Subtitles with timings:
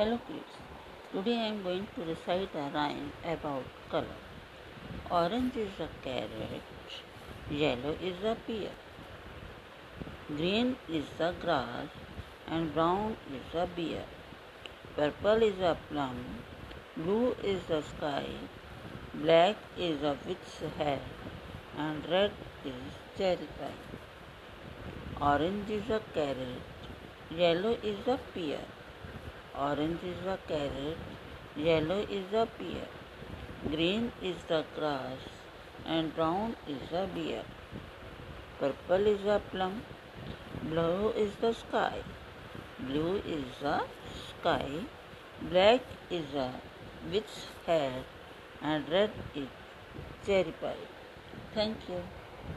[0.00, 0.52] Hello kids,
[1.12, 4.20] today I am going to recite a rhyme about color.
[5.10, 6.94] Orange is a carrot,
[7.50, 8.70] yellow is a pear,
[10.28, 11.90] green is the grass,
[12.46, 14.06] and brown is a beer.
[14.96, 16.24] Purple is a plum,
[16.96, 18.24] blue is the sky,
[19.12, 21.00] black is a witch's hair,
[21.76, 22.32] and red
[22.64, 25.30] is cherry pie.
[25.32, 26.68] Orange is a carrot,
[27.44, 28.60] yellow is a pear.
[29.58, 30.96] Orange is a carrot,
[31.56, 32.86] yellow is a pear,
[33.68, 35.18] green is the grass,
[35.84, 37.42] and brown is the beer.
[38.60, 39.82] Purple is a plum,
[40.62, 41.98] blue is the sky,
[42.78, 43.82] blue is the
[44.28, 44.66] sky,
[45.50, 46.52] black is a
[47.12, 48.04] witch's hair,
[48.62, 49.48] and red is
[50.24, 50.86] cherry pie.
[51.54, 52.19] Thank you.